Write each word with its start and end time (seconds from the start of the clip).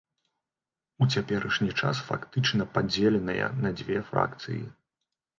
У 1.05 1.07
цяперашні 1.17 1.67
час 1.81 1.99
фактычна 2.07 2.67
падзеленая 2.77 3.47
на 3.63 3.69
дзве 3.77 3.97
фракцыі. 4.09 4.63